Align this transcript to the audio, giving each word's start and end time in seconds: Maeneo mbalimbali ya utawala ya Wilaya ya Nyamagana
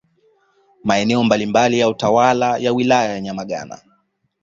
Maeneo 0.83 1.23
mbalimbali 1.23 1.79
ya 1.79 1.89
utawala 1.89 2.57
ya 2.57 2.73
Wilaya 2.73 3.13
ya 3.13 3.21
Nyamagana 3.21 3.79